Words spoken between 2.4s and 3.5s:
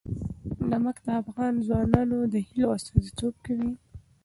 هیلو استازیتوب